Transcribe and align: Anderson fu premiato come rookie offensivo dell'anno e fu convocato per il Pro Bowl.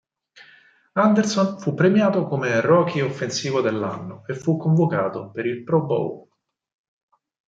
Anderson 0.93 1.59
fu 1.59 1.75
premiato 1.75 2.25
come 2.25 2.59
rookie 2.61 3.03
offensivo 3.03 3.61
dell'anno 3.61 4.23
e 4.25 4.33
fu 4.33 4.57
convocato 4.57 5.29
per 5.29 5.45
il 5.45 5.63
Pro 5.63 5.85
Bowl. 5.85 6.27